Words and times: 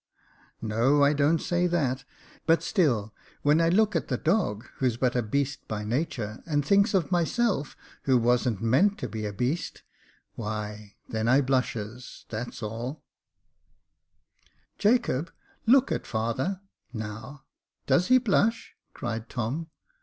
"No, 0.63 1.03
I 1.03 1.13
don't 1.13 1.37
say 1.37 1.67
that; 1.67 2.05
but 2.47 2.63
still, 2.63 3.13
when 3.43 3.61
I 3.61 3.69
look 3.69 3.95
at 3.95 4.07
the 4.07 4.17
dog, 4.17 4.65
who's 4.77 4.97
but 4.97 5.15
a 5.15 5.21
beast 5.21 5.67
by 5.67 5.83
nature, 5.83 6.41
and 6.47 6.65
thinks 6.65 6.95
of 6.95 7.11
myself 7.11 7.77
who 8.05 8.17
wasn't 8.17 8.63
meant 8.63 8.97
to 8.97 9.07
be 9.07 9.27
a 9.27 9.31
beast, 9.31 9.83
why, 10.33 10.95
then 11.09 11.27
I 11.27 11.41
blushes, 11.41 12.25
that's 12.29 12.63
all." 12.63 13.03
Jacob 14.79 15.27
Faithful 15.27 15.35
123 15.71 15.71
Jacob, 15.71 15.71
look 15.71 15.91
at 15.91 16.07
father— 16.07 16.61
now, 17.09 17.43
does 17.85 18.07
he 18.07 18.17
blush?" 18.17 18.73
cried 18.95 19.29
Tom. 19.29 19.67